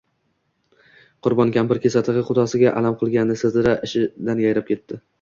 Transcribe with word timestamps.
Qurbon 1.27 1.53
kampir 1.59 1.81
kesatigʼi 1.85 2.25
qudasiga 2.31 2.75
alam 2.83 2.99
qilganini 3.05 3.39
sezdi-da, 3.45 3.79
ichidan 3.91 4.47
yayrab 4.47 4.71
ketdi. 4.77 5.05